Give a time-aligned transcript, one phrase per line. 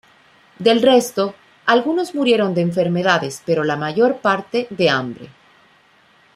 [0.57, 1.35] Del resto,
[1.67, 5.29] algunos murieron de enfermedades pero la mayor parte de hambre.